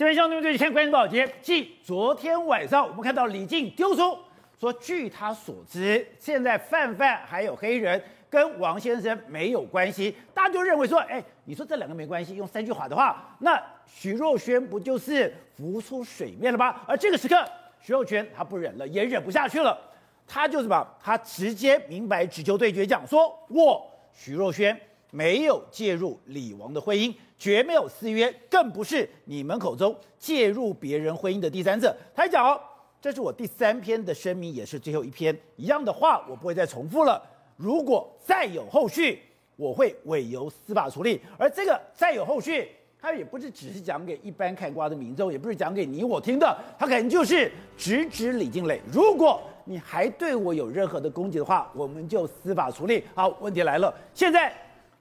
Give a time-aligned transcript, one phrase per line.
[0.00, 4.18] 这边兄弟们，最先关心报捷，继昨天晚上我们看到李静丢出
[4.58, 16.80] 说，据他所知，现在范范还有黑人跟王先生没有关系，大家就认为说，哎，你说这两个没关系，用三句话的话，那徐若瑄不就是浮出水面了吗？
[16.86, 17.44] 而这个时刻，
[17.78, 19.78] 徐若瑄她不忍了，也忍不下去了，
[20.26, 24.74] 她就是把她直接明白直球对决讲说，我徐若瑄
[25.10, 27.14] 没有介入李王的婚姻。
[27.38, 31.96] 绝没有私约，更不是你们口中介入别人婚姻的第三者。
[32.14, 32.60] 他还讲哦，
[33.00, 37.22] 这是我第三篇的声明，也是最后一篇，一样的话我不会再重复了。
[37.56, 39.18] 如果再有后续，
[39.56, 41.18] 我会委由司法处理。
[41.38, 42.68] 而这个再有后续，
[43.00, 48.82] 他也不是只是讲给一般看瓜的民众，也不是讲给你我听的，他可能就是直指李静蕾。
[48.92, 53.02] 如果你还对我有任何的攻击的话，我们就司法处理。
[53.14, 54.52] 好，问题来了，现在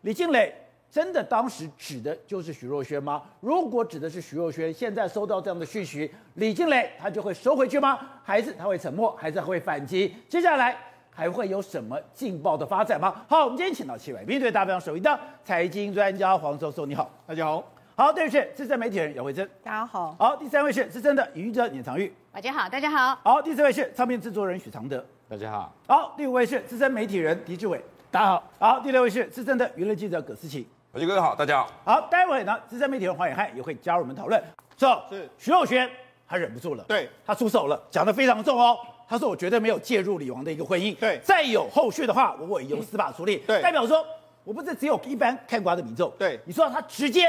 [0.02, 0.54] 李静蕾。
[0.92, 3.22] 真的当时指的就是徐若瑄吗？
[3.42, 8.00] 如果指的是徐若瑄，现在收到这样的讯息，李静蕾她就会收回去吗？
[8.24, 9.16] 还是她会沉默？
[9.16, 10.12] 还是会反击？
[10.28, 10.76] 接下来
[11.12, 13.24] 还会有什么劲爆的发展吗？
[13.28, 17.64] 好，我们今天请到七位面对大方首映的财经专家黄教授，你好，大家好。
[17.96, 20.16] 好，第二位是资深媒体人姚慧珍，大家好。
[20.18, 23.16] 好，第三位是资深的影剧记者闵长玉，大家好，大家好。
[23.24, 25.72] 好，第四位是唱片制作人许常德，大家好。
[25.88, 27.80] 好，第五位是资深媒体人狄志为，
[28.12, 28.44] 大家好。
[28.58, 30.68] 好，第六位是资深的娱乐记者葛思琪。
[30.94, 31.70] 阿基哥好，大家好。
[31.86, 34.44] 好，待会呢，资深媒体人黄远汉也会加入我们讨论。
[34.80, 35.88] 说，是徐若瑄，
[36.28, 38.76] 他忍不住了，对，他出手了，讲得非常重哦。
[39.08, 43.38] 他说：“我绝对没有介入李王的一个婚姻。”对，再有后续的话，我会由司法处理。
[43.46, 44.04] 对，代表说，
[44.44, 46.12] 我不是只有一般看瓜的民众。
[46.18, 47.28] 对，你说他直接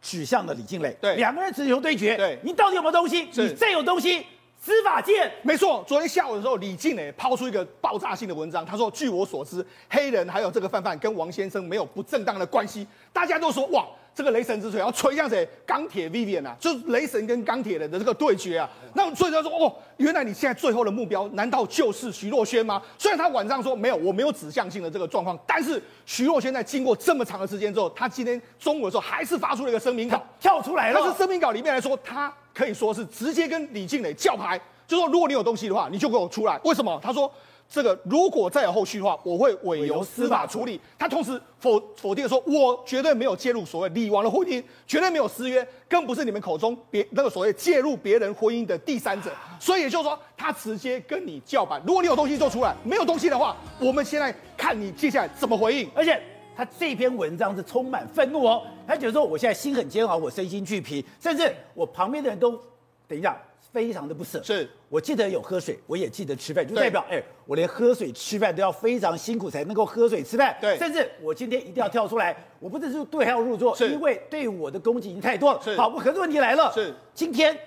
[0.00, 0.96] 指向了李静蕾。
[0.98, 2.16] 对，两个人直球对决。
[2.16, 3.28] 对，你到底有没有东西？
[3.34, 4.26] 你再有东西。
[4.64, 15.48] 司法界没错，昨天下午的时候，李静蕾抛出一个爆炸性的文章，他说：“据我所知，黑人还有这个范范跟王先生没有不正当的关系。”大家都说：“哇，这个雷神之锤要锤向谁？
[15.66, 31.00] 钢铁 Vivian 啊，就是雷神跟钢铁人的这个对决啊。”那所以他说：“哦，原来你现在最后的目标难道就是徐若瑄吗？”虽然他晚上说没有，我没有指向性的这个状况，但是徐若瑄在经过这么长的时间之后，他今天中午的时候还是发出了一个声明稿，跳出来了。
[31.02, 32.32] 但是声明稿里面来说，他。
[32.54, 36.60] 可以说是直接跟李静蕾叫牌，就说如果你有东西的话，你就给我出来。
[36.64, 37.00] 为什么？
[37.02, 37.32] 他说
[37.72, 40.78] 这个如果再有后续的话，我会委由司法处理。
[40.98, 49.32] 他同时否否定说，我绝对没有介入所谓李王的婚姻，绝对没有私约，更不是你们口中别那个所谓介入别人婚姻的第三者。
[49.58, 51.80] 所以也就是说，他直接跟你叫板。
[51.86, 55.88] 如果你有东西就出来，没有东西的话，我们现在看你接下来怎么回应。
[55.94, 56.20] 而且
[56.54, 62.60] 他这篇文章是充满愤怒哦，他觉得说我现在心很煎熬，我身心俱疲，甚至我旁边的人都，
[63.08, 63.34] 等一下，
[63.72, 64.42] 非常的不舍。
[64.42, 70.56] 是我记得有喝水，我也记得吃饭，就代表哎，我连喝水吃饭都要非常辛苦才能够喝水吃饭。
[70.60, 75.60] 对，甚至我今天一定要跳出来，我不是说对号入座，是因为对我的攻击已经太多了。
[75.62, 77.58] 是，好，可是问题来了，是今天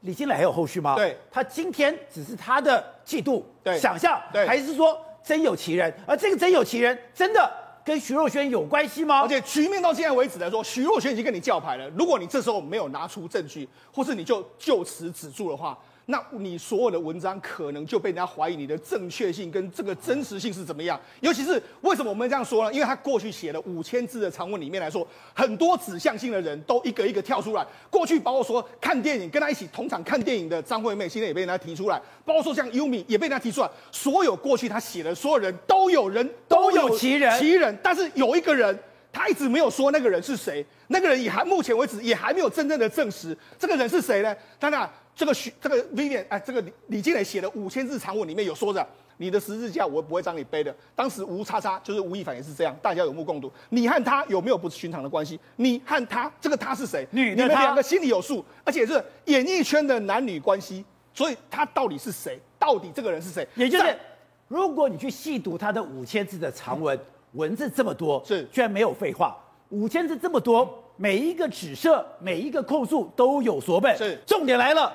[0.00, 0.96] 李金磊还有后续吗？
[0.96, 5.92] 对，他今天只是他的嫉妒、对想象，对，还是说真有其人？
[6.06, 7.61] 而这个真有其人，真的。
[7.84, 9.20] 跟徐若瑄有关系吗？
[9.20, 11.88] 而且局面到现在为止来说，徐若瑄已经跟你叫牌了。
[11.90, 15.76] 如果你这时候没有拿出证据，或是你就就此止住的话，
[16.06, 21.00] 那你所有的文章可能就被人家怀疑你的正确性跟这个真实性是怎么样。
[21.20, 22.72] 尤其是为什么我们这样说呢？
[22.72, 27.64] 因为他过去写了五千字的长文里面来说，很多指向性的人都一个一个跳出来。
[27.88, 32.00] 过去包括说看电影跟他一起同场看电影的张惠妹，现在也被人家提出来。
[32.24, 33.70] 包括说像优米也被人家提出来。
[33.90, 38.76] 所有过去他写的所有人都有人都有其人其人，但是有一个人
[39.12, 44.34] 他一直没有说那个人是谁，那个人也还目前为止也还没有真正的证实这个人是谁呢？
[44.58, 44.88] 当然。
[45.14, 48.84] 这个徐这个 Vivian 哎，这个李李静蕾写的五千字长文里面有说着，
[49.18, 50.74] 你的十字架我不会让你背的。
[50.96, 53.52] 当时吴叉叉就是吴亦凡也是这样，大家有目共睹。
[53.68, 55.38] 你和他有没有不寻常的关系？
[55.56, 57.06] 你和他这个他是谁？
[57.10, 62.40] 你们两个心里有数，而且是演艺圈的男女关系，所以他到底是谁？
[62.58, 63.46] 到底这个人是谁？
[63.54, 63.94] 也就是，
[64.48, 66.98] 如果你去细读他的五千字的长文，
[67.32, 69.36] 文字这么多，是居然没有废话，
[69.70, 70.78] 五千字这么多。
[70.96, 73.96] 每一个指涉，每一个控诉都有所本。
[73.96, 74.92] 是，重点来了，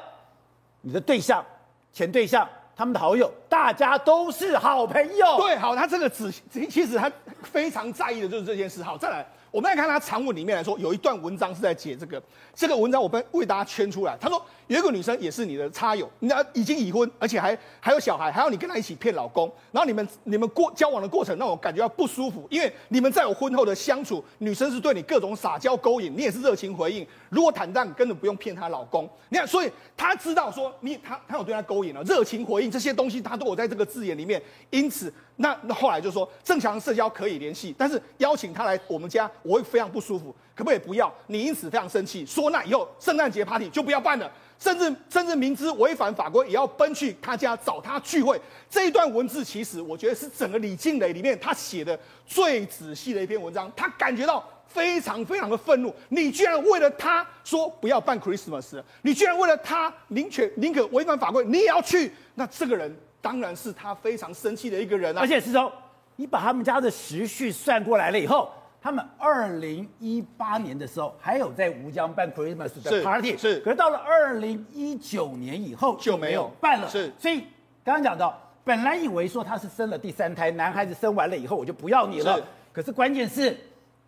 [0.81, 1.43] 你的对象、
[1.91, 5.37] 前对象、他们的好友，大家都是好朋友。
[5.37, 6.31] 对，好，他这个指
[6.69, 7.11] 其实他
[7.41, 8.83] 非常在意的就是这件事。
[8.83, 9.25] 好，再来。
[9.57, 12.21] 我们来看他长文里面来说，有一段文章是在解这个。
[12.53, 14.15] 这个文章我被为大家圈出来。
[14.21, 19.51] 他说有一个女生也是你的插友，那已经已婚，而且还还有小孩，还要你跟她一起骗老公。
[19.71, 27.07] 然后你们你们过交往的过程让我感觉到不舒服，因为你们在我婚后的相处，女生是对你各种撒娇勾引，你也是热情回应。
[27.29, 29.09] 如果坦荡，根本不用骗她老公。
[29.29, 34.39] 你看，所以他知道说你他他有对她勾引了，热情回应这些东西，他都有在这个字眼里面。
[34.69, 39.29] 因此，那那后来就说正常社交可以联系，但是邀请他来我们家。
[39.47, 41.13] 我会非常不舒服，可不可以不要？
[41.27, 44.29] 你因此非常生气，说那以后圣诞节 party 就不要办了，
[44.59, 48.39] 甚至甚至明知违反法规也要奔去他家找他聚会。
[48.69, 54.43] 这一段文字其实我觉得是整个李靓蕾里面他写的最仔细的一篇文章，他感觉到。
[54.67, 65.21] 非常非常的愤怒，你居然为了他说不要办 Christmas，你居然为了他宁可宁可违反法规，你也要去，那这个人当然是他非常生气的一个人啊！
[65.21, 65.71] 而且师兄，
[66.17, 68.51] 你把他们家的时序算过来了以后，
[68.81, 76.51] 他们二零一八年的时候还有在吴江办 Christmas 的 party，是，是可是到了二零一九年以后就没有。
[76.59, 77.43] 办了，是，所以
[77.83, 82.39] 刚刚讲到，本来以为说他是生了第三胎，男孩子生完了以后我就不要你了，
[82.71, 83.57] 可是关键是。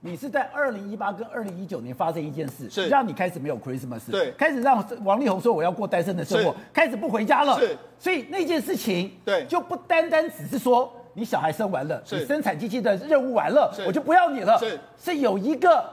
[0.01, 2.87] 你是在二零一八跟二零一九年发生一件事，是。
[2.87, 15.83] 让你开始没有 Christmas，对，开始让王力宏说我要过单身的生活，开始不回家了，是，所以那件事情，对，就不单单只是说你小孩生完了，是你生产机器的任务完了，我就不要你了，是，是有一个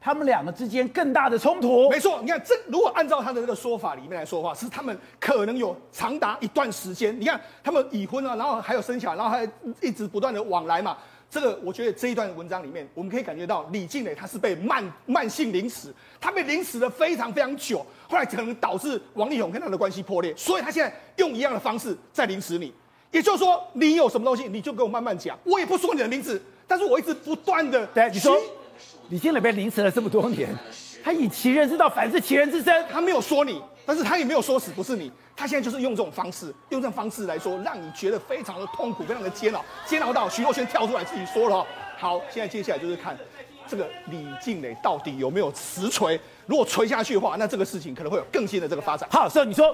[0.00, 1.88] 他们两个之间更大的冲突。
[1.88, 9.48] 没错，你看这如果按照他的这个说法里面来说的话，是他们可能有长达一段时间，你看他们已婚了，然后还有生小孩，然后还
[9.80, 10.96] 一直不断的往来嘛。
[11.30, 22.72] 这个我觉得这一段文章里面，我们可以感觉到李静蕾她是被慢慢性凌迟，她被凌迟了非常非常久，后来可能导致王力宏跟她的关系破裂，所以她现在用一样的方式在凌迟你。
[23.14, 27.86] 也就是说，你有什么东西，你就给我慢慢讲，我也不说你的名字，但是我一直不断的。
[27.86, 28.36] 对，你说
[29.08, 30.52] 李靓蕾被凌迟了这么多年，
[31.04, 35.12] 他以其人之道反治其人之身，他没有说你，但是他也没有说死不是你。
[35.36, 41.64] 他现在就是用这种方式，用这种方式来说，让你觉得非常的痛苦，非常的煎熬，煎熬到徐若瑄跳出来自己说了。
[41.96, 43.16] 好，现在接下来就是看
[43.68, 46.18] 这个李静蕾到底有没有实锤。
[46.46, 49.08] 如果锤下去的话，那这个事情可能会有更新的这个发展。
[49.12, 49.72] 好，所以你说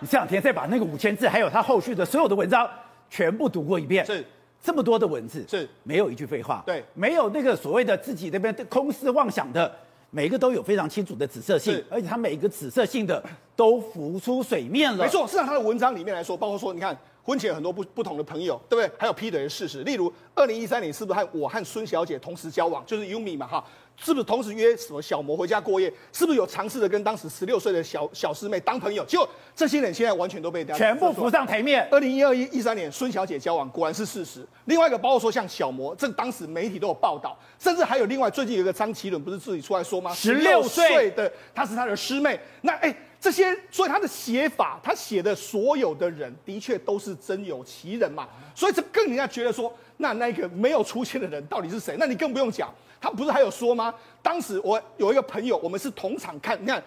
[0.00, 2.68] 你这两天再把那个五千字，还有他后续的所有的文章
[3.08, 4.24] 全部读过一遍，是
[4.62, 9.72] 这么多的文字，是没有一句废话，对，没有那个所谓的自己那边空思妄想的。
[10.12, 13.22] 每一个都有非常清楚的紫色性，而且它每一个紫色性的
[13.54, 15.04] 都浮出水面了。
[15.04, 16.98] 没错，是让他的文章里面来说，包括说，你看
[17.30, 18.90] 婚前有很多不不同的朋友，对不对？
[18.98, 23.64] 还有劈腿的事实，例如二零一三年是不是和我和孙小姐同时交往，就是 Yumi 嘛，哈。
[24.02, 25.92] 是不是同时约什么小魔回家过夜？
[26.10, 29.04] 是不是有尝试着跟当时十六岁的小小师妹当朋友？
[29.04, 31.86] 结果这些人现在完全都被全部浮上台面。
[31.90, 34.42] 二零一二一一三年，孙小姐交往果然是事实。
[34.64, 40.14] 另外一个包括说像小魔，这当时媒体都有报道，甚至还有另外最近有一个张琪伦不是自己出来说吗？
[40.14, 42.40] 十六岁的她是他的师妹。
[42.62, 48.26] 那哎，这些所以他的写法，他写的所有的人的确都是真有其人嘛。
[48.54, 51.96] 所以这更人家觉得说，那那个没有出现的人到底是谁？
[51.98, 52.72] 那你更不用讲。
[53.02, 53.94] 他不是还有说吗？
[54.22, 56.82] 当时我有一个朋友，我们是同场看，你看，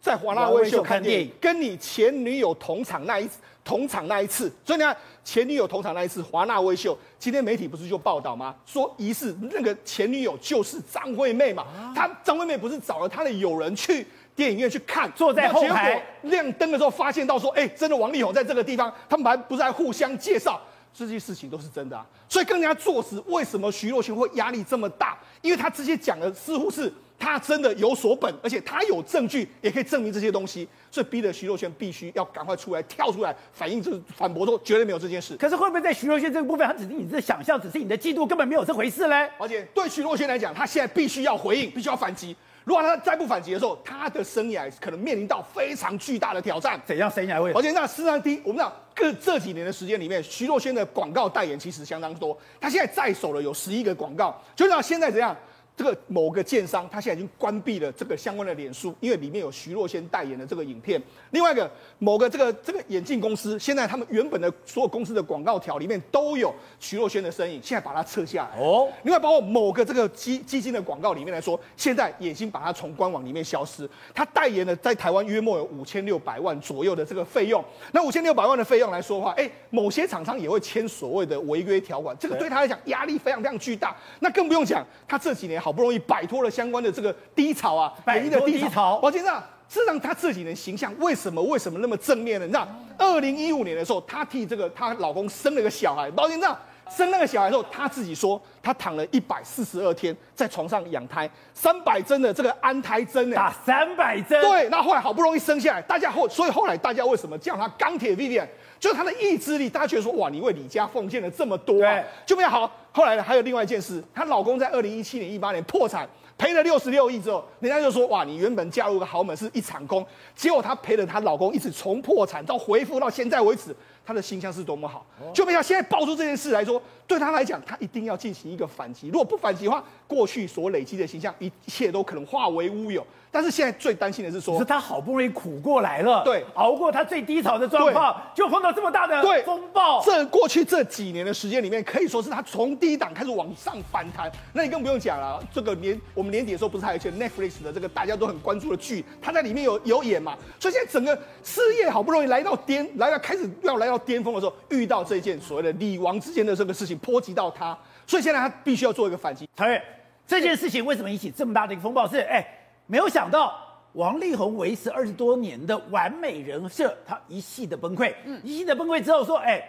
[0.00, 3.28] 在华纳威秀看电影，跟你前女友同场那一
[3.64, 8.54] 同场那一次，所以你看前女友同场那一次华纳威秀，今天媒体不是就报道吗？
[8.64, 11.66] 说疑似那个前女友就是张惠妹嘛，
[11.96, 20.60] 他张惠妹不是找了他的友人去电影院去看，坐在后排亮灯的时候发现到说，哎，真的王力宏在这个地方，他们还不是还互相介绍。
[20.92, 25.16] 这些事情都是真的啊，所以跟人家作死，为什么徐若瑄会压力这么大？
[25.40, 35.36] 因为他直接讲的似乎是他真的有所本，而且他有证据也可以证明这些东西，所以逼得徐若瑄必须要赶快出来跳出来反映，就是反驳说绝对没有这件事。
[35.36, 39.30] 可是会不会在徐若瑄这个部分，他只是你的想象，只是你的嫉妒，根本没有这回事嘞？
[39.38, 42.34] 而且对徐若瑄来讲，他现在必须要回应，必须要反击。
[42.64, 46.80] 如果他再不反击的时候，他的生涯可能面临到非常巨大的挑战。
[46.84, 47.52] 怎样生涯会？
[47.52, 52.38] 而且那事实上，第一，我们知道，各这几年的时间里面，徐若瑄的广告代言其实相当多。
[52.60, 55.36] 他现在在手了有十一个广告，就像现在怎样。
[55.80, 61.00] 这个某个建商，他现在已经关闭了这个相关的脸书，因为里面有徐若瑄代言的这个影片。
[61.30, 68.60] 另外一个某个这个这个眼镜公司，现在他们原本的所有公司的广告条里面都有徐若瑄的身影，现在把它撤下来。
[68.60, 68.92] 哦。
[69.04, 73.88] 另外包括某个这个基基金的广告里面来说，现在也已经把它从官网里面消失。
[74.12, 77.64] 他代言的在台湾约莫有五千六百万左右的这个费用。
[77.92, 83.96] 那五千六百万的费用来说的话，哎，某些厂商也会签所谓的违约条款，这个对他来讲压力非常非常巨大。
[84.18, 85.69] 那更不用讲，他这几年好。
[85.70, 88.98] 好不容易摆脱了相关的这个低潮啊，演艺的低潮。
[89.00, 89.30] 我觉得，
[89.68, 92.46] 事实上他这几年形象为什么为什么那么正面呢？
[92.46, 92.66] 你知道，
[92.98, 96.10] 二零一五年的时候，他替这个她老公生了个小孩。
[96.10, 96.58] 宝杰，你知道，
[96.90, 104.42] 生那个小孩的时候，他自己说他躺了一百四十二天在床上养胎，三百针的这个安胎针呢，打三百针。
[104.42, 108.48] 对，那后来好不容易生下来，大家后所以后来大家为什么叫他钢铁 Vivian？
[108.80, 112.68] 就是他的意志力，大家觉得说哇，你为李家奉献了这么多啊，就没有好。
[112.92, 120.04] 后来呢，还有另外一件事，她老公在二零一七年、一八年破产，赔了六十六亿之后，人家就说哇，你原本嫁入个豪门是一场空，
[120.34, 133.06] 结果她赔了她老公一直从破产到恢复到现在为止，她的形象是多么好，就没想现在爆出这件事来说，对她来讲，她一定要进行一个反击，如果不反击的话，过去所累积的形象，一切都可能化为乌有。
[133.30, 140.02] 但是现在最担心的是说，是他好不容易苦过来了，对，熬过他最低潮的状况，就碰到这么大的风暴。
[140.04, 144.30] 这过去这几年的时间里面，可以说是他从低档开始往上反弹。
[144.52, 150.36] 那你更不用讲了，这个年我们年底的时候不是还有一些 Netflix 的这个大家都很关注的剧，他在里面有有演嘛？
[150.58, 159.48] 所以现在整个事业好不容易来到巅，来到开始要来到巅峰的时候，遇到这件所谓的李王之间的这个事情波及到他，所以现在他必须要做一个反击。
[159.56, 159.80] 曹越，
[160.26, 162.08] 这件事情为什么引起这么大的一个风暴？
[162.08, 162.44] 是哎，
[162.90, 163.56] 没有想到。
[163.94, 168.14] 王力宏维持二十多年的完美人设，他一系的崩溃。
[168.24, 169.60] 嗯，一系的崩溃之后说：“哎，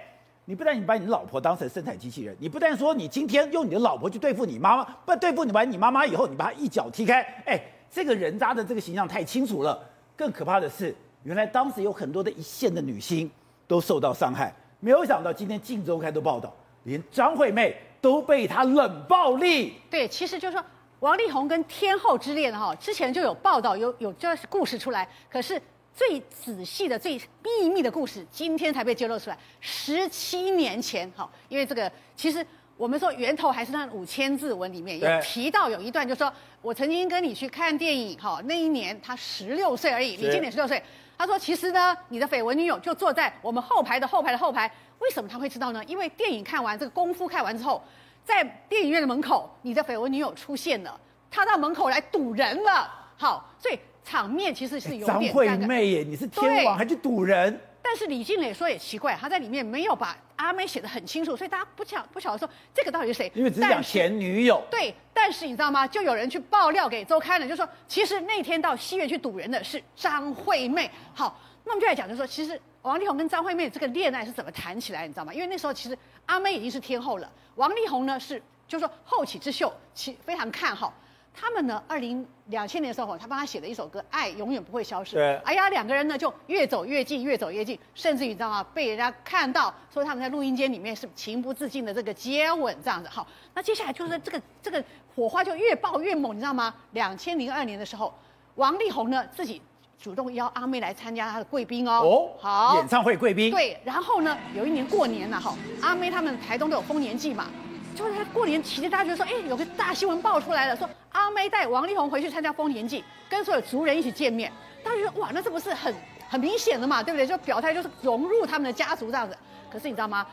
[0.46, 7.24] 你不但你把你老婆当成生产机器人，你不但说你今天用你的老婆去对付你妈妈，不对付你完你妈妈以后，你把她一脚踢开。
[7.48, 7.60] 哎，
[7.90, 9.84] 这个人渣的这个形象太清楚了。
[10.16, 13.28] 更可怕的是，原来当时有很多的一线的女星
[13.68, 14.54] 都受到伤害。
[14.80, 19.74] 没有想到今天《镜周刊》都报道，连张惠妹都被他冷暴力。
[19.90, 20.64] 对，其实就是说。”
[21.02, 25.08] 王力宏跟天后之恋哈，之前就有报道，有有这故事出来。
[25.32, 25.60] 可是
[25.96, 29.38] 最仔细的、最秘密的故事，今天才被揭露出来。
[29.60, 32.46] 十七年前，哈，因为这个其实
[32.78, 36.32] 我们说源头还是那五千字文里面有提到有一段，就说
[36.62, 40.82] 我曾经跟你去看电影，哈，那一年他十六岁而已，李经典十六岁。
[41.18, 44.72] 他说其实呢，你的绯闻女友就坐在我们后排的后排的后排。
[45.00, 45.84] 为什么他会知道呢？
[45.86, 47.84] 因为电影看完这个功夫看完之后。
[48.24, 51.00] 在电影院的门口，你的绯闻女友出现了，
[51.30, 52.90] 她到门口来堵人了。
[53.18, 55.08] 好，所以场面其实是有点。
[55.08, 57.60] 张惠妹耶，你是天王还去堵人？
[57.84, 63.32] 但是李静蕾说也奇怪，她在里面没有把阿妹写的很清楚，所以大家不晓不晓得说这个到底是谁。
[63.36, 64.64] 因为只是讲前女友。
[64.70, 65.86] 对，但是你知道吗？
[65.88, 70.90] 就有人去爆料给周刊了，就说其实那天到戏院去堵人的是张惠妹。
[71.14, 75.34] 好，那我们就来讲，就说其实王力宏跟张惠妹这个恋爱是怎么谈起来，你知道吗？
[75.34, 77.32] 因为那时候其实阿妹已经是天后了。
[77.56, 80.92] 王力宏呢是，就是说后起之秀，其非常看好
[81.34, 81.82] 他们呢。
[81.88, 85.16] 二零两千年的时候，他帮他写了一首歌《爱永远不会消失》。
[85.20, 85.36] 对。
[85.46, 88.64] 哎呀，两个人呢就越走越近，越走越近，甚至于你知道吗？
[88.74, 93.08] 被人家看到说他们在录音间里面是情不自禁的这个接吻这样子。
[93.08, 94.84] 好，那接下来就是这个这个
[95.16, 96.74] 火花就越爆越猛，你知道吗？
[96.94, 98.12] 两千零二年的时候，
[98.56, 99.62] 王力宏呢自己
[100.02, 101.92] 主动邀阿妹来参加他的贵宾哦。
[101.92, 102.30] 哦。
[102.40, 102.76] 好。
[102.76, 103.52] 演唱会贵宾。
[103.52, 103.80] 对。
[103.84, 107.46] 然后呢，有一年过年了哈，阿妹他们台东都有丰年祭嘛。
[107.94, 114.52] 就是他过年期间，大家觉得说，哎，有个大新闻爆出来了，说阿妹带王力宏回去参加丰年祭，跟所有族人一起见面。
[114.84, 115.94] 大家觉得哇，那这不是很
[116.28, 117.28] 很明显的嘛，对不对？
[117.28, 119.38] 就表态就是融入他们的家族这样子。
[119.70, 120.26] 可是你知道吗？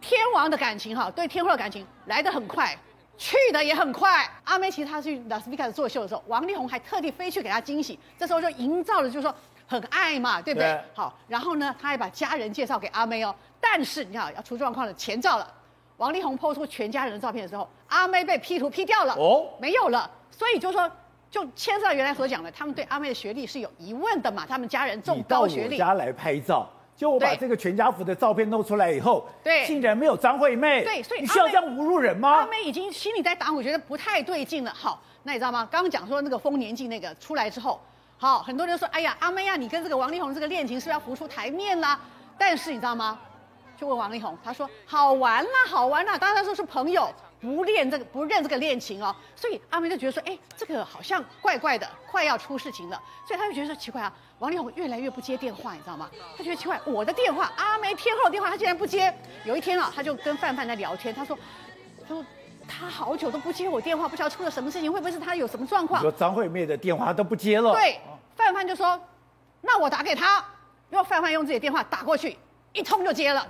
[0.00, 2.76] 天王的感情哈，对天后的感情来得很快，
[3.16, 4.28] 去的也很快。
[4.44, 9.34] 阿妹其实她去拉斯维加斯做秀的时候，王力宏还特地飞去给她惊喜，这时候就营造了就是说
[9.66, 10.68] 很爱嘛，对不对？
[10.68, 13.34] 对好，然后呢，他还把家人介绍给阿妹哦。
[13.60, 15.52] 但是你看要出状况了，前兆了。
[15.96, 20.90] 王力宏 PO 出全家人的照片的时候，阿妹被 P 图 P 掉了，哦，没有了，所以就说
[21.30, 25.74] 就牵涉到原来所讲的，他们对阿妹的学历是有疑问的嘛，他们家人重高学历。
[25.74, 32.34] 你到我家来拍照，就我把这个全家福的照片弄出来以后，对，竟然没有张惠妹，对，所以你需要这样侮辱人吗？
[32.36, 34.72] 阿妹已经心里在打，我觉得不太对劲了。
[34.72, 35.66] 好，那你知道吗？
[35.70, 37.80] 刚刚讲说那个丰年祭那个出来之后，
[38.16, 41.98] 好，很多人说，哎呀，阿妹呀、啊，你跟这个王力宏这个恋情是不是要浮出台面啦？
[42.38, 43.18] 但是你知道吗？
[43.76, 46.16] 就问王力宏，他说好玩啦，好玩啦。
[46.16, 47.08] 当然他说是朋友，
[47.44, 49.14] 不恋这个，不认这个恋情哦。
[49.36, 53.00] 所以阿梅就觉得说，哎，这个好像怪怪的，快要出事情了。
[53.28, 56.10] 所以他就觉得说奇怪啊，王力宏越来越不接电话，你知道吗？
[56.38, 59.14] 他觉得奇怪，我的电话，阿梅天后的电话，他竟然不接。
[59.44, 61.38] 有一天啊，他就跟范范在聊天，他说，
[62.02, 62.24] 他说
[62.66, 66.00] 他好久都不接我电话，不知道出了什么事情，会不会是他有什么状况？
[66.00, 67.74] 说张惠妹的电话都不接了。
[67.74, 68.00] 对，
[68.34, 68.98] 范范就说，
[69.60, 70.44] 那我打给他，
[70.88, 72.36] 然后范范用自己的电话打过去。
[72.72, 73.46] 一通就接了，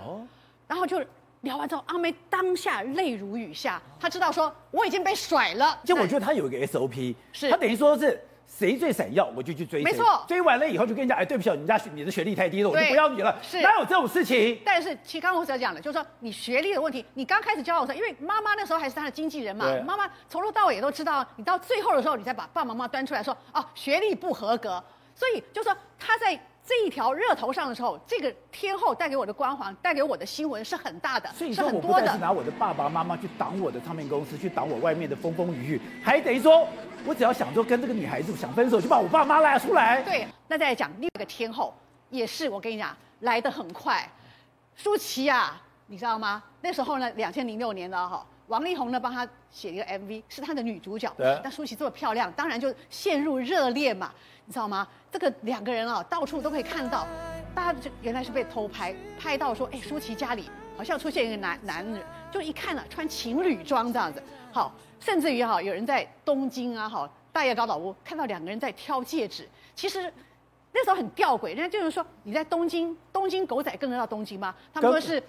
[0.68, 1.02] 然后就
[1.44, 5.78] 聊完之后，阿妹当下泪如雨下，她知道说我已经被甩了。
[5.84, 9.82] 就我觉得她有一个 SOP，是她等于说是谁最闪耀，我就去追。
[9.82, 13.36] 没错，追完了以后就跟人家，哎，对不起，你家你的学历太低了，我就不要你了。
[13.42, 14.60] 是，哪有这种事情？
[14.64, 24.82] 但是其实刚刚我只要讲的，就是说你学历的问题，你刚开始交往的时候，因为妈妈那时候还是他的经纪人嘛，妈妈从头到尾也都知道，你到最后的时候，你再把爸爸妈妈端出来说，哦，学历不合格，
[25.14, 26.40] 所以就说他在。
[26.66, 36.66] 这一条热头上的时候，这个天后带给我的光环，带给我的新闻是很大的，所以说我拿我的爸爸妈妈去挡我的唱片公司，去挡我外面的风风雨雨，还等于说，
[37.04, 40.00] 我只要想说跟这个女孩子想分手，就把我爸妈拉出来。
[40.02, 41.74] 对，那再来讲另一个天后，
[42.08, 44.10] 也是我跟你讲来得很快，
[44.74, 46.42] 舒淇啊，你知道吗？
[46.62, 54.12] 那时候呢，两千零六年了哈，王力宏呢帮他写一个 MV，是他的女主角，对，但舒淇这么漂亮，当然就陷入热恋嘛。
[54.46, 54.86] 你知道吗？
[55.10, 57.06] 这个两个人啊，到处都可以看到，
[57.54, 64.22] 大家就原来是被偷拍，拍到说，哎，舒淇家里好像出现一个男男人，就一看啊，穿情侣装这样子。
[64.52, 64.70] 好，
[65.00, 69.48] 甚至于哈，有人在东京啊，哈，大叶高岛屋看到两个人在挑戒指。
[69.74, 70.12] 其实
[70.72, 74.54] 那时候很吊诡，人家就是说你在东京，东京狗仔跟得到东京吗？
[74.74, 75.22] 他们说是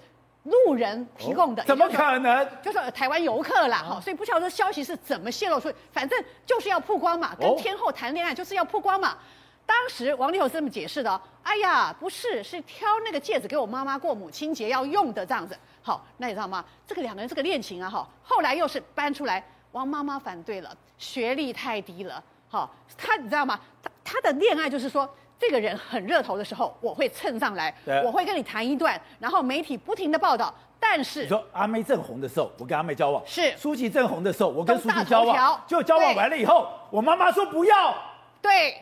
[0.45, 2.47] 路人提供的，哦、怎么可能？
[2.61, 9.09] 就是台湾游客啦，哈、哦，所以不晓得消息是怎么泄露出去，反正就是要曝光嘛，跟天后谈恋爱就是要曝光嘛。
[9.09, 9.17] 哦、
[9.65, 15.57] 当时王力宏是这么解释的、哦，哎呀，不是，是挑那个戒指给我妈妈过母亲节要用的这样子。
[15.81, 16.63] 好，那你知道吗？
[16.85, 23.59] 这个两个人这个恋情啊，哈，后来又是搬出来，王妈妈反对了，学历太低了，哈，他你知道吗？
[23.81, 25.09] 他他的恋爱就是说。
[25.37, 30.53] 这个人很热头的时候，我会蹭上来，对我会跟你谈一段，然后媒体不停的报道。
[30.79, 35.61] 但是你说阿妹正红的时候，我跟阿妹交往；是舒淇正红的时候，我跟舒淇交往。
[35.67, 37.95] 就交往完了以后，我妈妈说不要。
[38.41, 38.75] 对，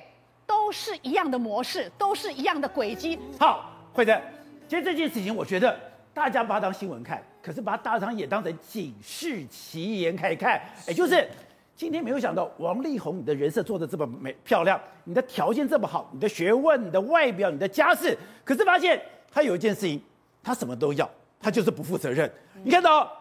[0.45, 3.17] 都是一样的模式，都是一样的轨迹。
[3.39, 4.21] 好，慧珍，
[4.67, 5.79] 其实这件事情，我觉得
[6.13, 10.61] 大家把它当新闻看，可是把它大场也当成警示奇言开看。
[10.87, 11.27] 也，就是。
[11.75, 19.01] 今天没有想到王力宏，你的人设做的这么美漂亮，你的条件这么好，你的学问、你的外表、你的家世，可是发现
[19.31, 19.99] 他有一件事情，
[20.43, 22.31] 他什么都要，他就是不负责任。
[22.55, 23.11] 嗯、你看到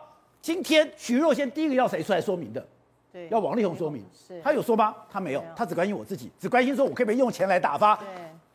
[0.42, 2.64] 今天徐若瑄第一个要谁出来说明的？
[3.10, 4.04] 对，要王力宏说明。
[4.12, 4.94] 是，他有说吗？
[5.10, 7.96] 他没有，没有他只关心我自己，只关心说我可不可以用钱来打发。
[7.96, 8.06] 对，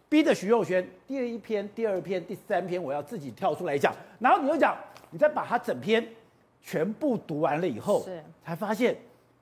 [0.07, 4.77] 逼着徐若瑄第一篇、第二篇、第三篇我要自己跳出来讲，然后你又讲，
[5.09, 6.07] 你再把他整篇
[6.61, 8.95] 全部读完了以后，是，才发现。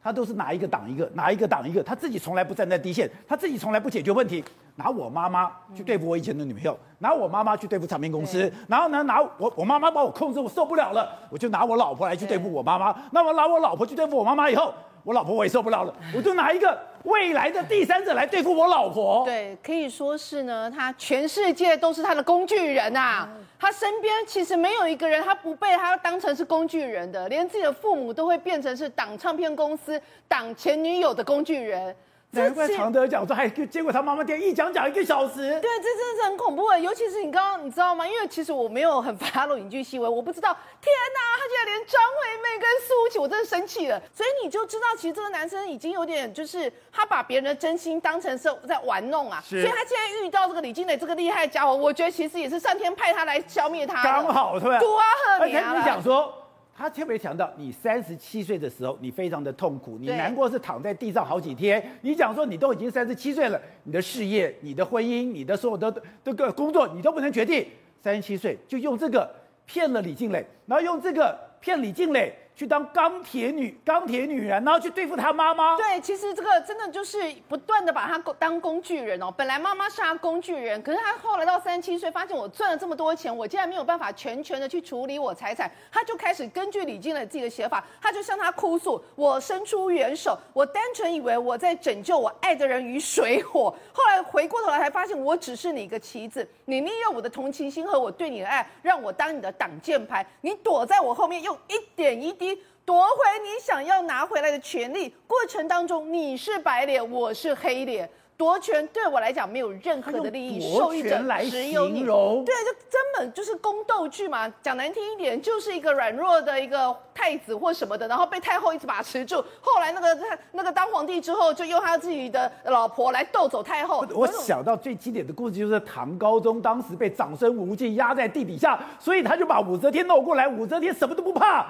[0.05, 4.45] 他都是哪一个挡一个，哪一个挡一个，他自己从来不站在第一线，他自己从来不解决问题，
[4.75, 14.71] 拿我妈妈去对付我以前的女朋友，拿我妈妈去对付唱片公司，然后呢，拿我我妈妈把我控制，我受不了了，我就拿我老婆来去对付我妈妈，那么拿我老婆去对付我妈妈以后。
[15.05, 19.23] 我老婆我也受不了了，我就拿一个未来的第三者来对付我老婆。
[19.23, 23.29] 对，可以说是呢，他全世界都是他的工具人呐、啊。
[23.59, 31.95] 他身边其实没有一个人他不被他当成是工具人的，连自己的父母都会变成是挡唱片公司、挡前女友的工具人。
[32.35, 35.35] 难怪常德讲说，还结果他妈妈店一讲讲一个小时。
[35.59, 36.79] 对，这真的是很恐怖的。
[36.79, 38.07] 尤其是你刚刚你知道吗？
[38.07, 40.55] 因为其实我没有很 follow 影剧新闻，我不知道。
[40.81, 44.01] 天哪，他竟然连张惠妹跟苏琪，我真的生气了。
[44.13, 49.43] 所以你就知道，其实这个男生已经有点，就是他把别人的真心当成是在玩弄啊。
[49.47, 54.03] 是所以他现在遇到这个李金磊这个厉害家伙，我觉得其实也是上天派他来消灭他。
[54.03, 54.79] 刚好，对吧？
[54.79, 55.83] 多和你啊！
[55.85, 56.44] 讲说。
[56.77, 61.81] 他特别强调，你三十七岁的时候，你非常的痛苦，你难过是躺在地上好几天。
[62.01, 67.65] 你讲说你都已经三十七岁了，你的事业、你的婚姻、你的所有的这个工作，你都不能决定。
[68.01, 69.33] 三十七岁就用这个
[69.65, 72.33] 骗了李静蕾，然后用这个骗李静蕾。
[72.55, 75.75] 去当钢铁女，钢铁女人，然后去对付她妈妈。
[75.75, 79.29] 对，其实这个真的就是不断的把她当工具人哦。
[79.35, 102.44] 本来妈妈是她工具人，可是她后来到三十七岁，发现我赚了这么多钱，我竟然没有办法全权的去处理我财产，她就开始根据李静的自己的写法，她就向她哭诉：我伸出援手，我单纯以为我在拯救我爱的人于水火，后来回过头来才发现，我只是你一个棋子，你利用我的同情心和我对你的爱，让我当你的挡箭牌，你躲在我后面，用一点一滴。
[102.85, 108.07] 夺回你想要拿回来的权利，过程当中你是白脸，我是黑脸。
[108.37, 111.17] 夺权对我来讲没有任何的利益，受益者
[111.49, 112.01] 只有你。
[112.01, 114.47] 对，就根本就是宫斗剧嘛。
[114.61, 119.43] 讲难听一点，就是一个软弱的一个太子或什么的，然后被太后一直把持住。
[119.61, 124.05] 后来那个那个当皇帝之后，就用他自己的老婆来斗走太后。
[124.13, 131.65] 我想到最经典的故事就是唐高宗当时被长孙无忌压在地底下，所以他就把武则天弄过来，武则天什么都不怕。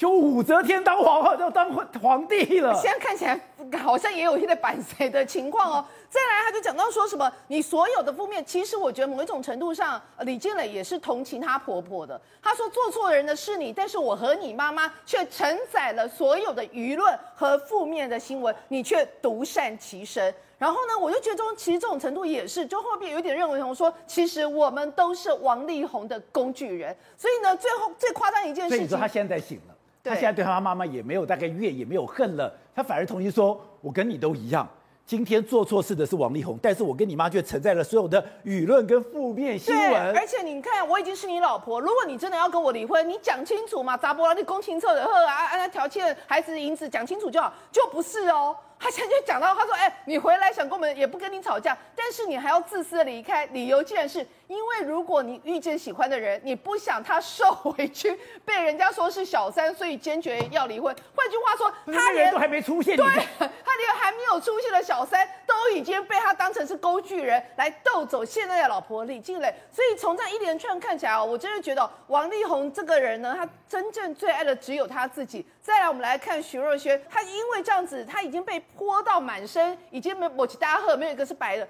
[0.00, 2.74] 就武则天当皇后，就当皇帝了。
[2.80, 3.38] 现在看起来
[3.78, 5.84] 好像也有一点反谁的情况哦。
[6.08, 12.18] 再来，他就讲到说什么，你所有的负面，其实我觉得某一种程度上，李建磊也是同情她婆婆的。
[12.40, 20.34] 他说做错人的是你，但是我和你妈妈却承载了所有的舆论和负面的新闻，你却独善其身。
[20.56, 26.96] 然后呢，我就觉得这种其实这种程度也是，就后面有点认为同说，其实我们都是王力宏的工具人。
[27.18, 29.74] 所以呢，最后最夸张一件事情，所以你说他现在醒了。
[30.02, 34.66] 他现在对他妈妈也没有大概怨，也没有恨了，他反而同意说：“我跟你都一样，
[35.04, 48.56] 今天做错事的是王力宏，但是我跟你妈却承载了所有的舆论跟负面新闻。”而且你看，我已经是你老婆，如果你真的要跟我离婚，你讲清楚嘛，砸波了你公情册的呵啊，按他条件，孩子的银子讲清楚就好，就不是哦。
[48.80, 60.96] 他现在就讲到，他说：“哎、欸，你回来想跟我们，也不跟你吵架，但是你还要自私的离开，理由竟然是因为如果你遇见喜欢的人，你不想他受委屈，被人家说是小三，所以坚决要离婚。
[61.14, 63.06] 换句话说，他连人都还没出现，对，
[63.38, 65.28] 他连还没有出现的小三
[65.62, 69.54] 都已经被他当成是工具人来斗走现在的老婆李静蕾。
[69.70, 75.46] 所以从这一连串看起来哦，我真的觉得王力宏这个人呢，他真正最爱的只有他自己。
[75.60, 81.68] 再来，我们来看徐若瑄，他因为这样子，他已经被泼到满身，已经没抹起大赫，没有一个是白的。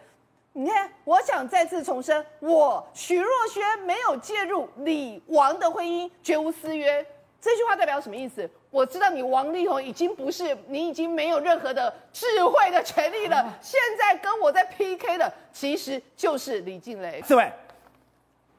[0.52, 7.04] 你看，我想再次重申，我徐若瑄没有介入李王的婚姻，绝无私约。
[7.40, 8.48] 这句话代表什么意思？
[8.70, 13.58] 我知道你王力宏已经不是，你已经没有任何的智慧的权利了。
[13.60, 17.22] 现在跟我在 PK 的，其实就是李静蕾。
[17.22, 17.50] 四位，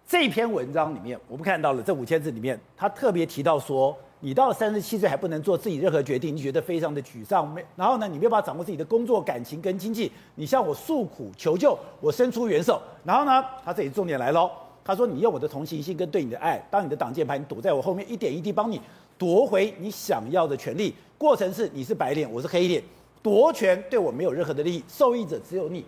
[0.08, 3.98] 这篇文章里面，我们看到了这五千字里面，他特别提到说。
[4.24, 7.52] 你到了三十七岁还不能做自己任何决定，你觉得非常的沮丧。
[7.52, 10.12] 没，然后呢，你没有办法掌握自己的工作、感情跟经济。
[10.36, 12.80] 你向我诉苦求救，我伸出援手。
[13.04, 14.52] 然后呢，他这里重点来喽。
[14.84, 18.82] 他说：“你用我的同情心跟对你的爱，当你的挡箭牌，你躲在我后面，一点一滴帮你
[19.18, 20.94] 夺回你想要的权利。
[21.18, 22.82] 过程是你是白脸，我是黑脸，
[23.22, 25.86] 夺权对我没有任何的利益，受益者只有你。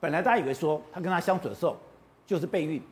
[0.00, 1.76] 本来大家以为说他跟他相处的时候
[2.26, 2.82] 就是备孕。”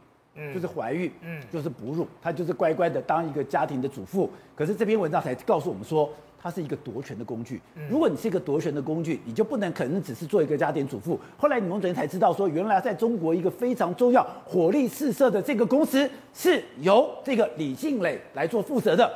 [0.55, 4.31] 就是怀孕，嗯，就是哺乳，他就是乖乖的当一个家庭的主妇。
[4.55, 6.09] 可是这篇文章才告诉我们说，
[6.43, 7.61] 她是一个夺权的工具。
[7.89, 11.21] 如果你是一个夺权的工具，你就不能可能只是做一个家庭主妇。
[11.37, 19.13] 后来你们昨天才知道说，原来在中国一个非常重要、火力四射的这个公司是由这个李静蕾来做负责的，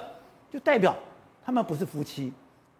[0.52, 0.94] 就代表
[1.44, 2.30] 他们不是夫妻，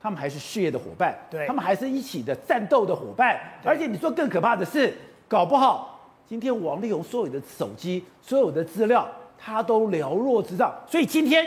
[0.01, 3.41] 他们还是事业的伙伴，对，他们还是一起的战斗的伙伴。
[3.65, 4.93] 而且你说更可怕的是，
[5.27, 5.91] 搞不好。
[6.27, 9.07] 今天王力宏所有的手机、所有的资料，
[9.39, 11.47] 他都了若指掌，所以今天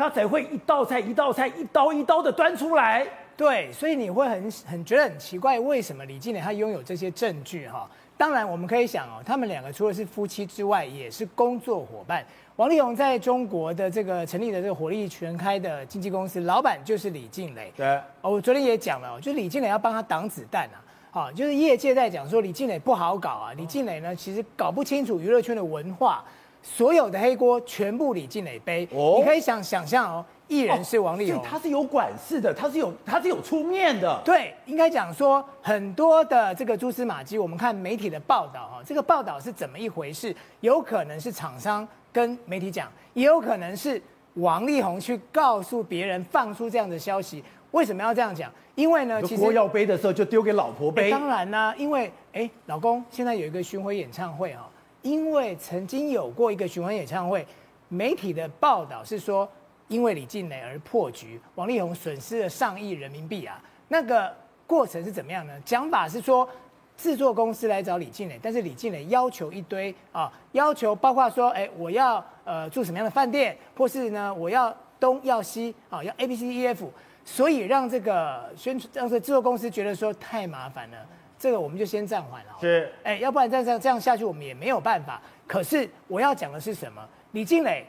[0.00, 3.06] 他才会一道菜一道菜、一刀一刀的端出来。
[3.36, 7.68] 对，所以你会很很觉得很奇怪，为什么李静蕾他拥有这些证据？
[7.68, 7.86] 哈，
[8.16, 12.24] 当然我们可以想哦，他们两个除了是夫妻之外，也是工作伙伴。
[12.56, 17.70] 王力宏在中国的这个成立的这个火力全开的经纪公司，老板就是李静蕾。
[17.76, 17.86] 对，
[18.22, 20.80] 哦，我昨天也讲了，就是李静蕾要帮他挡子弹啊。
[21.10, 23.52] 好，就是业界在讲说李静蕾不好搞啊。
[23.56, 26.22] 李静蕾呢，其实搞不清楚娱乐圈的文化，
[26.62, 28.86] 所有的黑锅全部李静磊背。
[28.92, 34.20] 哦，你可以想想象哦，艺人是王力宏，他是有管事的，他是有他是有出面的。
[34.24, 40.34] 对，应该讲说很多的这个蛛丝马迹，我们看媒体的报道啊，这个报道是怎么一回事？
[40.60, 44.00] 有可能是厂商跟媒体讲，也有可能是
[44.34, 47.42] 王力宏去告诉别人放出这样的消息。
[47.72, 48.50] 为什么要这样讲？
[48.74, 51.10] 因为呢，其实锅要背的时候就丢给老婆背。
[51.10, 54.66] 当然啦，因为哎，老公现在有一个巡回演唱会啊，
[55.02, 57.46] 因为曾经有过一个巡回演唱会，
[57.88, 59.48] 媒体的报道是说，
[59.88, 63.62] 因为李静蕾而破局，王力宏损失了上亿人民币啊。
[63.88, 64.34] 那个
[64.66, 65.52] 过程是怎么样呢？
[65.64, 66.48] 讲法是说，
[66.96, 76.90] 制作公司来找李静蕾，但是李静蕾要求一堆啊，要求包括说，哎，我要呃住什么样的饭店，或是呢，我要东要西啊，要 A B C D E F。
[77.22, 80.96] 所以让这个宣传让这制作公司觉得说太麻烦了，
[81.40, 82.56] 这个我们就先暂缓了。
[82.60, 85.20] 是，哎，要不然再这样这样下去，我们也没有办法。
[85.46, 87.02] 可是我要讲的是什么？
[87.32, 87.86] 李静蕾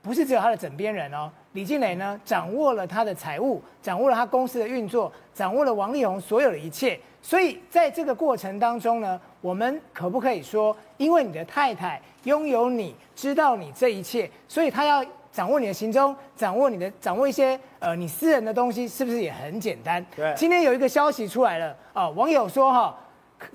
[0.00, 6.98] 不是只有他的枕边人哦，李静蕾呢，掌握了他的财务，掌握了他公司的运作，掌握了王力宏所有的一切。
[7.20, 15.04] 所以在这个过程当中呢，我们可不可以说，因为你的太太拥有你，知道你这一切，所以他要。
[15.34, 20.04] 掌握你的行踪，掌握你的，掌握一些呃你私人的东西，是不是也很简单？
[20.14, 20.32] 对。
[20.36, 22.96] 今天有一个消息出来了啊、呃，网友说哈，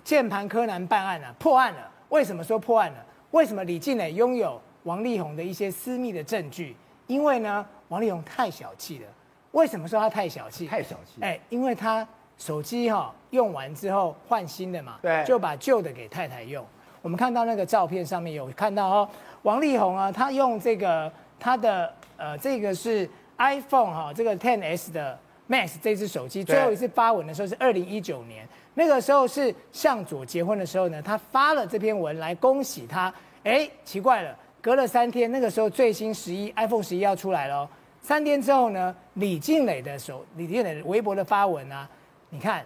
[0.04, 1.90] 键盘柯南办案了，破案了。
[2.10, 2.98] 为什么说破案了？
[3.32, 6.76] 为什么李静蕾拥有王力宏的一些私密的证据？
[7.08, 9.06] 因为呢，王力宏太小气了。
[9.52, 10.68] 为什么说他太小气？
[10.68, 11.22] 太小气。
[11.22, 12.06] 哎，因为他
[12.38, 16.66] 手机哈用完之后换新的嘛，对，就把旧的给太太用。
[17.02, 19.10] 我们看到那个照片上面有看到哦，
[19.44, 21.10] 王力宏啊，他用这个。
[21.40, 25.18] 它的呃，这个是 iPhone 哈，这个 Ten S 的
[25.50, 33.12] Max 这只手机，最后一次发文的时候是二零一九年，那个时候是向佐结婚的时候呢，他发了这篇文来恭喜他。
[33.44, 37.68] 哎，奇怪了，隔了三天，那个时候最新十一 iPhone 十一要出来了，
[38.02, 41.90] 三天之后呢，李静蕾的手，李静蕾的微博的发文啊，
[42.30, 42.66] 你看，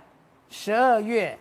[0.49, 1.37] 十二月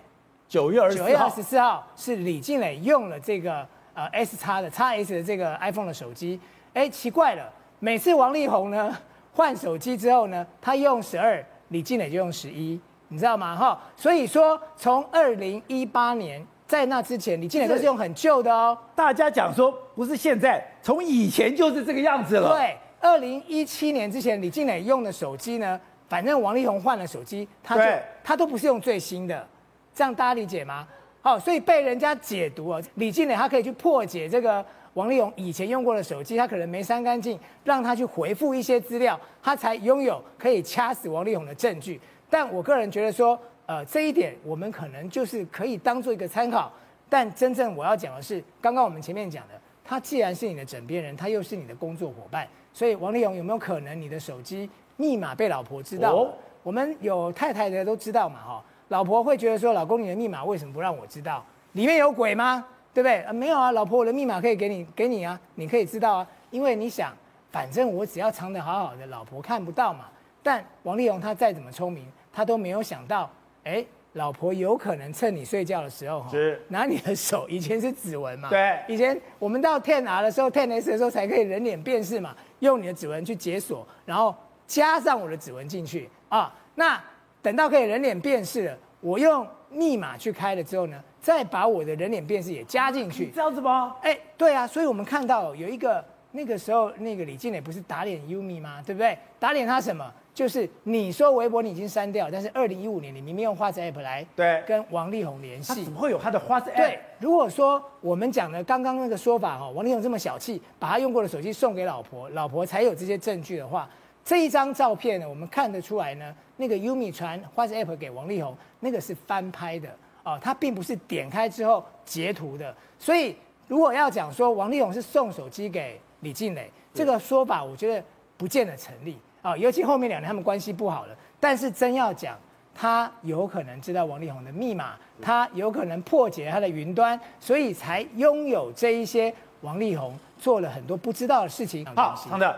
[0.46, 6.38] 九月二十四号，九月二十四号是李静蕾用了这个呃 S 叉的 x S 的这个 iPhone 的手机。
[6.74, 8.96] 哎，奇怪了，每次王力宏呢
[9.34, 13.54] 换手机之后呢，他用十二，李静蕾就用十一，你知道吗？
[13.54, 18.76] 哈，所以说从二零一八年在那之前，李静蕾都是用很旧的哦。
[18.94, 22.56] 大家讲说不是现在，从以前就是这个样子了。
[22.56, 27.82] 对，二零一七年之前，李静蕾用的手机呢，反正王力宏换了手机，他就
[28.24, 29.46] 他都不是用最新的，
[29.94, 30.86] 这样大家理解吗？
[31.20, 34.64] 好，所以被人家解读啊，李静蕾他可以去破解这个。
[34.94, 42.00] 王力宏以前用过的手机，他可能没删干净，让他去回复一些资料，他才拥有可以掐死王力宏的证据。
[42.28, 46.70] 但我个人觉得说，呃，这一点我们可能就是可以当做一个参考。
[47.08, 56.14] 但真正我要讲的是，刚刚我们前面讲的，他既然是你的枕边人，他又是你的工作伙伴，所以王力宏有没有可能你的手机密码被老婆知道？
[56.14, 61.44] 哦、我们有太太的都知道嘛，哈，老婆会觉得说，老公你的密码为什么不让我知道？
[61.72, 62.66] 里面有鬼吗？
[62.94, 63.20] 对不对？
[63.22, 67.12] 啊，没有啊，老婆，我的密码可以给你，给你啊，你可以知道啊，因为你想，
[67.50, 70.06] 反正我只要藏得好好的，老婆看不到嘛。
[70.42, 73.30] 但王力宏他再怎么聪明，他都没有想到，
[73.64, 84.34] 哎，老婆有可能趁你睡觉的时候，是拿你的手，以前是指纹嘛，对，以前我们到 Ten R 的时候，Ten S 的时候才可以人脸辨识嘛，用你的指纹去解锁，然后
[84.66, 86.52] 加上我的指纹进去啊。
[86.74, 87.00] 那
[87.40, 91.02] 等到可以人脸辨识了，我用密码去开了之后呢？
[91.20, 93.94] 再把我的人脸辨识也加进去，这样子吗？
[94.02, 98.82] 哎，对啊，所以我们看到有一个那个时候那个李静蕾不是打脸 Yumi 吗？
[98.84, 99.16] 对不对？
[99.38, 100.12] 打脸他什么？
[100.34, 106.76] 就是你说微博你已经删掉，但是二零一五年你明明用花子 App 来对跟王力宏联系，他怎么会有他的花子 App？
[106.76, 113.88] 对，如果说我们讲的刚刚那个说法哦，王力宏这么小气，把他用过的手机送给老婆，老婆才有这些证据的话，
[114.24, 119.88] 这一张照片呢，我们看得出来呢，那个 Yumi 传花子 App 给王力宏，那个是翻拍的。
[120.24, 123.34] 哦，他并不是点开之后截图的，所以
[123.66, 128.04] 如果要讲说王力宏是送手机给李静蕾，这个说法我觉得
[128.36, 129.56] 不见得成立啊。
[129.56, 132.38] 尤其后面两年他们关系不好了，但是真要讲，
[132.72, 141.84] 他有可能知道王力宏的密码，他有可能破解他的云端，所以才拥有这一些王力宏做了很多不知道的事情。
[141.96, 142.54] 好，常德。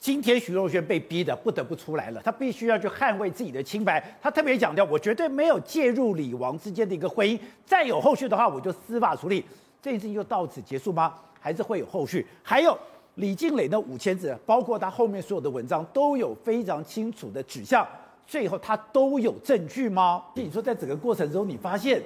[0.00, 4.02] 今天徐若瑄被逼得不得不出来了，她必须要去捍卫自己的清白。
[4.22, 9.44] 她特别强调，我绝对没有介入李王之间的一个婚姻，再有后续的话，我就司法处理。
[9.82, 11.12] 这件事情就到此结束吗？
[11.38, 12.26] 还是会有后续？
[12.42, 12.76] 还有
[13.16, 17.86] 李静蕾的五千字，包括他后面所有的文章，都有非常清楚的指向，
[18.26, 20.24] 最后他都有证据吗？
[20.34, 22.02] 你说在整个过程中，你发现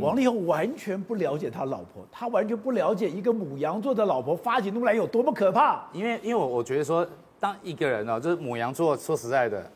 [0.00, 5.86] 王力宏完全不了解他老婆，他完全不了解一个母羊座的老婆发起怒来有多么可怕。
[5.92, 7.06] 因为，因为我我觉得说。
[7.38, 9.70] 当一个人呢，就是母羊座，说实在的，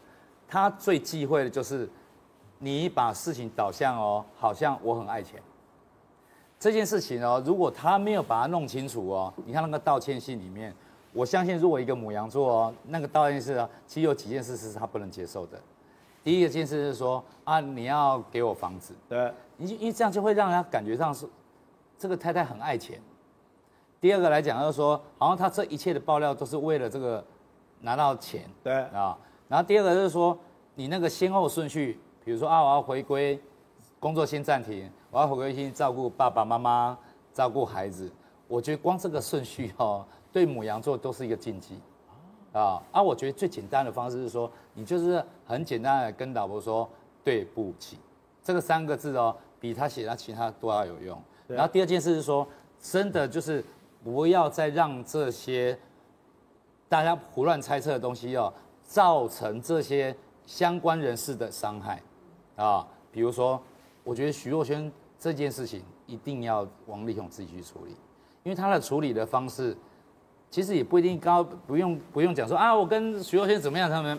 [0.49, 1.89] 他最忌讳的就是
[2.59, 5.41] 你把事情导向哦，好像我很爱钱。
[6.59, 10.75] 这件事情哦，如果他没有把它弄清楚哦，你看那个道歉信里面，
[11.13, 15.61] 我相信如果一个母羊座哦，那个道歉信啊，其实有几件事是他不能接受的。
[16.25, 21.27] 第一个件事是说啊，你要给我房子，对，因因为这样就会让人家感觉上是
[21.99, 23.01] 这个太太很爱钱。
[24.01, 27.23] 第二个来讲就是说，好像他这一切的爆料都是为了这个。
[27.81, 29.17] 拿到钱，对啊，
[29.49, 30.39] 然后第二个就是说，
[30.75, 33.41] 你那个先后顺序，比如说啊，我要回归
[33.99, 36.99] 工作先暂停，我要回归先照顾爸爸妈妈，
[37.33, 38.11] 照顾孩子，
[38.47, 41.81] 我觉得光这个顺序哦，对母羊座都是一个禁忌，
[42.53, 46.89] 啊啊，我觉得最简单的方式是说，你就是很简单的跟老婆说
[47.25, 47.99] 对不起，
[48.45, 51.19] 这个三个字哦，比他写的其他都要有用。
[51.49, 52.47] 然后第二件事是说，
[52.79, 53.65] 真的就是
[54.05, 55.79] 不要再让这些。
[56.91, 60.13] 大家胡乱猜测的东西哦，造成这些
[60.45, 62.03] 相关人士的伤害，
[62.57, 63.63] 啊，比如说，
[64.03, 67.93] 我觉得徐若瑄这件事情一定要王力宏自己去处理，
[68.43, 69.77] 因为他的处理的方式，
[70.51, 74.19] 其实也不一定高，不用不用讲说啊，我跟徐若瑄怎么样，他们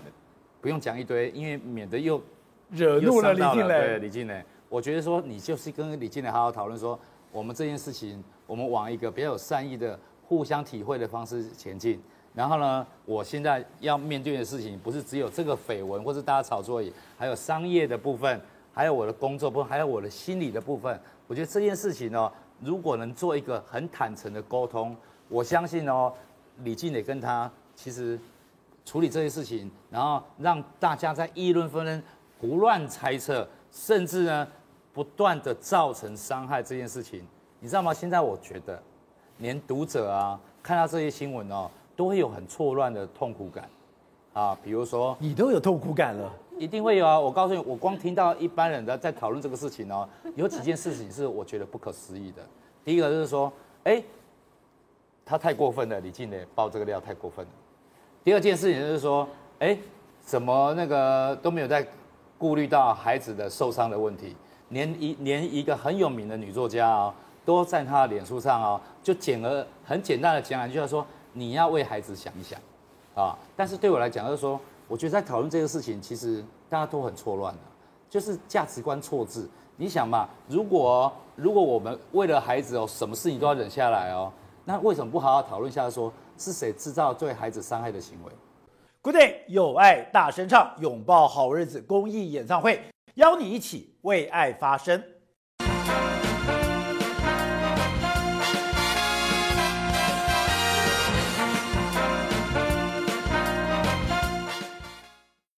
[0.62, 2.22] 不用讲一堆，因为免得又
[2.70, 3.80] 惹怒了李静蕾。
[3.82, 6.98] 对李静蕾，我觉得说你就是跟李静蕾好好讨论说，
[7.34, 12.02] 我们这件事情，我们往一个比较有善意的、互相体会的方式前进。
[12.34, 18.39] 然后呢，我现在要面对的事情不是只有这个绯闻或是大家炒作而已，还有商业的部分，
[18.74, 20.98] 还有我的工作部分，还有我的心理的部分。
[21.28, 24.96] 我觉得这件事情呢，如果能做一个很坦诚的沟通，
[25.28, 26.13] 我相信哦，
[26.63, 28.17] 李靓蕾跟他其实
[28.86, 32.02] 处理这些事情，然后让大家在议论纷纷、
[32.39, 34.48] 胡乱猜测，甚至呢
[34.94, 37.28] 不断的造成伤害这件事情，
[37.60, 37.94] 你知道吗？
[37.94, 38.82] 现在我觉得，
[39.39, 41.70] 连读者啊看到这些新闻哦。
[42.02, 43.70] 都会有很错乱的痛苦感，
[44.34, 47.20] 啊，比如说你都有痛苦感了，一定会有啊！
[47.20, 52.42] 我告诉你，我光听到一般人的在讨论这个事情哦，有几件事情是我觉得不可思议的。
[52.84, 54.02] 第一个就是说，哎，
[55.24, 57.52] 他太过分了，李静蕾爆这个料太过分了。
[58.24, 59.78] 第二件事情就是说，哎，
[60.22, 61.88] 怎么那个都没有在
[62.36, 64.36] 顾虑到孩子的受伤的问题，
[64.70, 67.14] 连一连一个很有名的女作家啊，
[67.46, 71.06] 都在她的脸书上啊，就简而很简单的讲两句，就是说。
[71.34, 72.60] 你要为孩子想一想，
[73.15, 73.38] 啊！
[73.56, 77.60] 但是对我来讲，就是说，我觉得在讨论这个事情，其实大家都很错乱的，
[78.10, 79.48] 就是价值观错置。
[79.78, 84.32] 你想嘛，如果如果我们为了孩子哦，什么事情都要忍下来哦，
[84.65, 88.32] 那为什么不好好讨论一下，说是谁制造对孩子伤害的行为
[89.02, 92.82] ？Good day，有爱大声唱，拥抱好日子公益演唱会。
[93.15, 95.04] 邀你一起为爱发声。